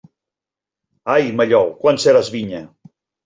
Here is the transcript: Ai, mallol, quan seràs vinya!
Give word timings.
Ai, 1.15 1.27
mallol, 1.41 1.69
quan 1.83 2.01
seràs 2.05 2.33
vinya! 2.37 2.63